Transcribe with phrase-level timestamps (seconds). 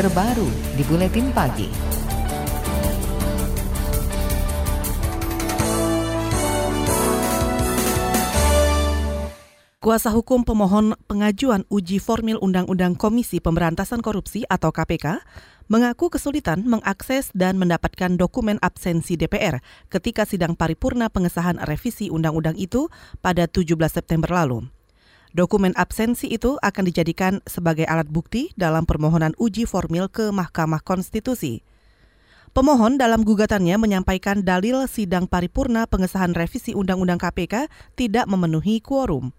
[0.00, 0.48] terbaru
[0.80, 1.68] di Buletin Pagi.
[9.76, 15.20] Kuasa hukum pemohon pengajuan uji formil Undang-Undang Komisi Pemberantasan Korupsi atau KPK
[15.68, 19.60] mengaku kesulitan mengakses dan mendapatkan dokumen absensi DPR
[19.92, 22.88] ketika sidang paripurna pengesahan revisi undang-undang itu
[23.20, 24.64] pada 17 September lalu.
[25.30, 31.62] Dokumen absensi itu akan dijadikan sebagai alat bukti dalam permohonan uji formil ke Mahkamah Konstitusi.
[32.50, 39.30] Pemohon dalam gugatannya menyampaikan dalil sidang paripurna pengesahan revisi Undang-Undang KPK tidak memenuhi quorum.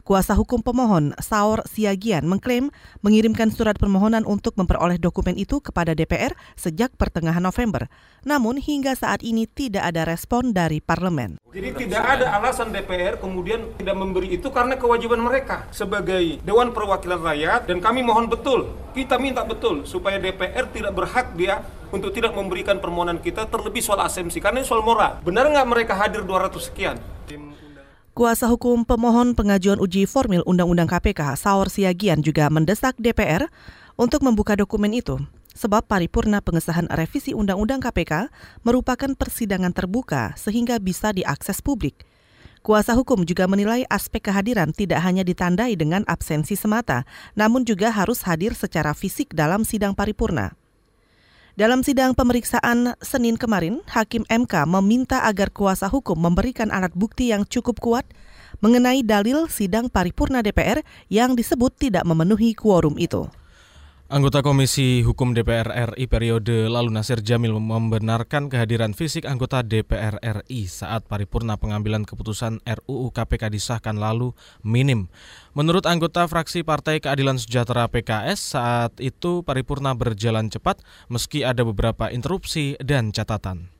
[0.00, 2.72] Kuasa hukum pemohon, Saur Siagian, mengklaim
[3.04, 7.92] mengirimkan surat permohonan untuk memperoleh dokumen itu kepada DPR sejak pertengahan November.
[8.24, 11.36] Namun hingga saat ini tidak ada respon dari parlemen.
[11.52, 17.20] Jadi tidak ada alasan DPR kemudian tidak memberi itu karena kewajiban mereka sebagai Dewan Perwakilan
[17.20, 21.60] Rakyat dan kami mohon betul, kita minta betul supaya DPR tidak berhak dia
[21.92, 25.20] untuk tidak memberikan permohonan kita terlebih soal asemsi karena ini soal moral.
[25.20, 26.96] Benar nggak mereka hadir 200 sekian?
[28.10, 33.46] Kuasa hukum pemohon pengajuan uji formil Undang-Undang KPK, Saur Siagian juga mendesak DPR
[33.94, 35.14] untuk membuka dokumen itu.
[35.54, 38.26] Sebab paripurna pengesahan revisi Undang-Undang KPK
[38.66, 42.02] merupakan persidangan terbuka sehingga bisa diakses publik.
[42.66, 47.06] Kuasa hukum juga menilai aspek kehadiran tidak hanya ditandai dengan absensi semata,
[47.38, 50.59] namun juga harus hadir secara fisik dalam sidang paripurna.
[51.60, 57.44] Dalam sidang pemeriksaan Senin kemarin, Hakim MK meminta agar kuasa hukum memberikan alat bukti yang
[57.44, 58.08] cukup kuat
[58.64, 60.80] mengenai dalil sidang paripurna DPR
[61.12, 63.28] yang disebut tidak memenuhi quorum itu.
[64.10, 70.66] Anggota Komisi Hukum DPR RI periode lalu Nasir Jamil membenarkan kehadiran fisik anggota DPR RI
[70.66, 74.34] saat paripurna pengambilan keputusan RUU KPK disahkan lalu
[74.66, 75.06] minim.
[75.54, 82.10] Menurut anggota fraksi Partai Keadilan Sejahtera PKS, saat itu paripurna berjalan cepat meski ada beberapa
[82.10, 83.70] interupsi dan catatan.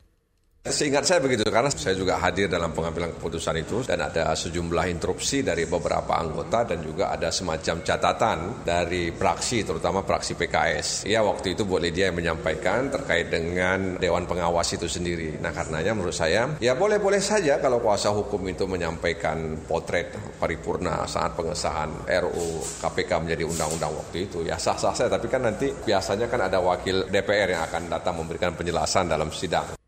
[0.61, 5.41] Seingat saya begitu, karena saya juga hadir dalam pengambilan keputusan itu dan ada sejumlah interupsi
[5.41, 11.09] dari beberapa anggota dan juga ada semacam catatan dari praksi, terutama praksi PKS.
[11.09, 15.41] Ya waktu itu Lydia yang menyampaikan terkait dengan Dewan Pengawas itu sendiri.
[15.41, 21.41] Nah karenanya menurut saya, ya boleh-boleh saja kalau kuasa hukum itu menyampaikan potret paripurna saat
[21.41, 24.45] pengesahan RU KPK menjadi undang-undang waktu itu.
[24.45, 28.53] Ya sah-sah saya, tapi kan nanti biasanya kan ada wakil DPR yang akan datang memberikan
[28.53, 29.80] penjelasan dalam sidang.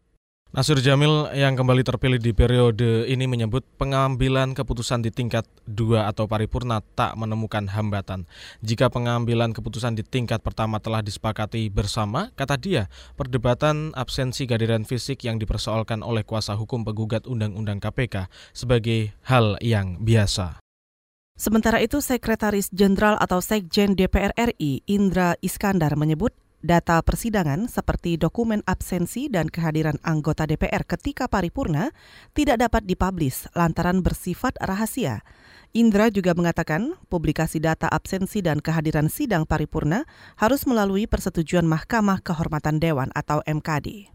[0.53, 6.29] Nasir Jamil yang kembali terpilih di periode ini menyebut pengambilan keputusan di tingkat 2 atau
[6.29, 8.29] paripurna tak menemukan hambatan.
[8.61, 15.25] Jika pengambilan keputusan di tingkat pertama telah disepakati bersama, kata dia, perdebatan absensi kehadiran fisik
[15.25, 20.61] yang dipersoalkan oleh kuasa hukum penggugat Undang-Undang KPK sebagai hal yang biasa.
[21.33, 28.63] Sementara itu, Sekretaris Jenderal atau Sekjen DPR RI Indra Iskandar menyebut Data persidangan seperti dokumen
[28.71, 31.91] absensi dan kehadiran anggota DPR ketika paripurna
[32.39, 35.27] tidak dapat dipublis lantaran bersifat rahasia.
[35.75, 40.07] Indra juga mengatakan publikasi data absensi dan kehadiran sidang paripurna
[40.39, 44.07] harus melalui persetujuan Mahkamah Kehormatan Dewan atau MKD.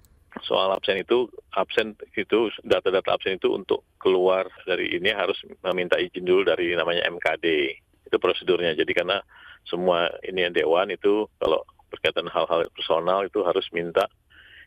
[0.48, 5.36] Soal absen itu, absen itu data-data absen itu untuk keluar dari ini harus
[5.68, 7.76] meminta izin dulu dari namanya MKD.
[8.08, 8.72] Itu prosedurnya.
[8.72, 9.20] Jadi karena
[9.68, 14.08] semua ini yang dewan itu kalau berkaitan hal-hal personal itu harus minta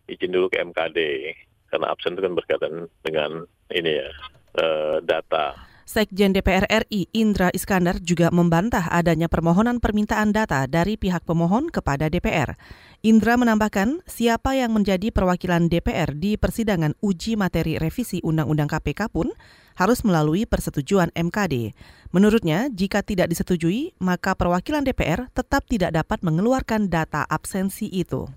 [0.09, 0.99] izin dulu ke MKD
[1.71, 2.75] karena absen itu kan berkaitan
[3.07, 3.31] dengan
[3.71, 4.09] ini ya
[4.59, 5.55] uh, data.
[5.91, 12.07] Sekjen DPR RI Indra Iskandar juga membantah adanya permohonan permintaan data dari pihak pemohon kepada
[12.07, 12.55] DPR.
[13.01, 19.33] Indra menambahkan, siapa yang menjadi perwakilan DPR di persidangan uji materi revisi Undang-Undang KPK pun
[19.81, 21.73] harus melalui persetujuan MKD.
[22.13, 28.29] Menurutnya, jika tidak disetujui, maka perwakilan DPR tetap tidak dapat mengeluarkan data absensi itu.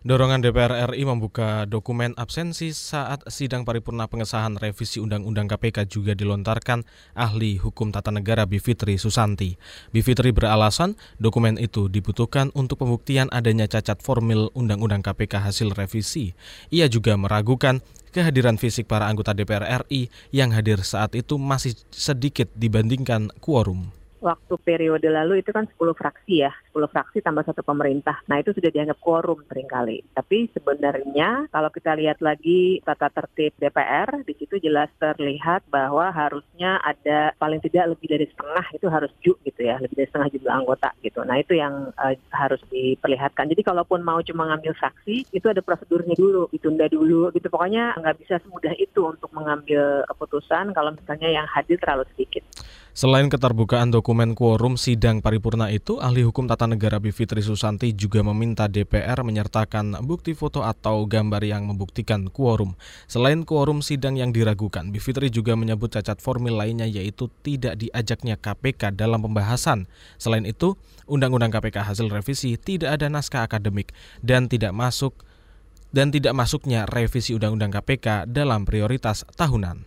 [0.00, 6.88] Dorongan DPR RI membuka dokumen absensi saat sidang paripurna pengesahan revisi Undang-Undang KPK juga dilontarkan
[7.12, 9.60] ahli hukum tata negara Bivitri Susanti.
[9.92, 16.32] Bivitri beralasan dokumen itu dibutuhkan untuk pembuktian adanya cacat formil Undang-Undang KPK hasil revisi.
[16.72, 22.48] Ia juga meragukan kehadiran fisik para anggota DPR RI yang hadir saat itu masih sedikit
[22.56, 28.20] dibandingkan quorum waktu periode lalu itu kan 10 fraksi ya, 10 fraksi tambah satu pemerintah.
[28.28, 30.04] Nah itu sudah dianggap quorum sering kali.
[30.12, 36.78] Tapi sebenarnya kalau kita lihat lagi tata tertib DPR, di situ jelas terlihat bahwa harusnya
[36.84, 40.54] ada paling tidak lebih dari setengah itu harus ju gitu ya, lebih dari setengah jumlah
[40.54, 41.20] anggota gitu.
[41.24, 43.48] Nah itu yang uh, harus diperlihatkan.
[43.50, 47.48] Jadi kalaupun mau cuma ngambil fraksi, itu ada prosedurnya dulu, ditunda dulu gitu.
[47.48, 52.44] Pokoknya nggak bisa semudah itu untuk mengambil keputusan kalau misalnya yang hadir terlalu sedikit.
[52.90, 58.66] Selain keterbukaan dokumen quorum sidang paripurna itu, ahli hukum tata negara Bivitri Susanti juga meminta
[58.66, 62.74] DPR menyertakan bukti foto atau gambar yang membuktikan quorum.
[63.06, 68.98] Selain quorum sidang yang diragukan, Bivitri juga menyebut cacat formil lainnya yaitu tidak diajaknya KPK
[68.98, 69.86] dalam pembahasan.
[70.18, 70.74] Selain itu,
[71.06, 73.94] Undang-Undang KPK hasil revisi tidak ada naskah akademik
[74.26, 75.22] dan tidak masuk
[75.94, 79.86] dan tidak masuknya revisi Undang-Undang KPK dalam prioritas tahunan.